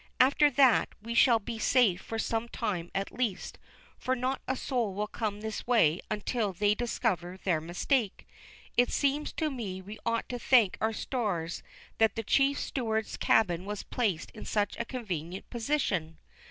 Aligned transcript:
After 0.19 0.49
that 0.49 0.89
we 0.99 1.13
shall 1.13 1.37
be 1.37 1.59
safe 1.59 2.01
for 2.01 2.17
some 2.17 2.49
time 2.49 2.89
at 2.95 3.11
least, 3.11 3.59
for 3.99 4.15
not 4.15 4.41
a 4.47 4.55
soul 4.55 4.95
will 4.95 5.05
come 5.05 5.41
this 5.41 5.67
way 5.67 6.01
until 6.09 6.53
they 6.53 6.73
discover 6.73 7.37
their 7.37 7.61
mistake. 7.61 8.27
It 8.75 8.89
seems 8.91 9.31
to 9.33 9.51
me 9.51 9.79
we 9.79 9.99
ought 10.03 10.27
to 10.29 10.39
thank 10.39 10.75
our 10.81 10.91
stars 10.91 11.61
that 11.99 12.15
the 12.15 12.23
chief 12.23 12.57
steward's 12.57 13.15
cabin 13.15 13.63
was 13.63 13.83
placed 13.83 14.31
in 14.31 14.43
such 14.43 14.75
a 14.79 14.85
convenient 14.85 15.47
position. 15.51 16.17